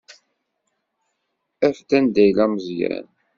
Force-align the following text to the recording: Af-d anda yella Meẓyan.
Af-d 1.67 1.89
anda 1.97 2.21
yella 2.27 2.45
Meẓyan. 2.53 3.07